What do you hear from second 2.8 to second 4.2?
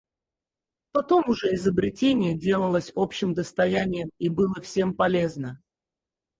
общим достоянием